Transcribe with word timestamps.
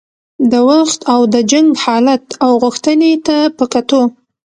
د 0.51 0.53
وخت 0.69 0.99
او 1.13 1.21
د 1.33 1.35
جنګ 1.51 1.69
حالت 1.83 2.25
او 2.45 2.51
غوښتنې 2.63 3.13
ته 3.27 3.37
په 3.57 3.65
کتو. 3.73 4.01